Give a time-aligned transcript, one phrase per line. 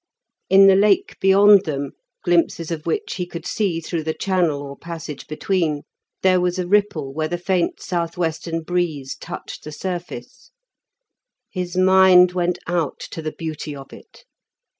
[0.49, 1.91] In the Lake beyond them,
[2.23, 5.83] glimpses of which he could see through the channel or passage between,
[6.23, 10.49] there was a ripple where the faint south western breeze touched the surface.
[11.51, 14.25] His mind went out to the beauty of it.